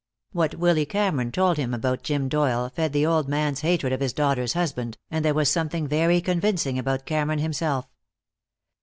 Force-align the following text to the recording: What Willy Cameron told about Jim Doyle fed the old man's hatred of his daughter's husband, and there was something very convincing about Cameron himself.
What 0.31 0.55
Willy 0.55 0.87
Cameron 0.87 1.31
told 1.31 1.59
about 1.59 2.01
Jim 2.01 2.27
Doyle 2.27 2.69
fed 2.69 2.91
the 2.91 3.05
old 3.05 3.29
man's 3.29 3.61
hatred 3.61 3.93
of 3.93 3.99
his 3.99 4.13
daughter's 4.13 4.53
husband, 4.53 4.97
and 5.11 5.23
there 5.23 5.35
was 5.35 5.47
something 5.51 5.87
very 5.87 6.21
convincing 6.21 6.79
about 6.79 7.05
Cameron 7.05 7.37
himself. 7.37 7.87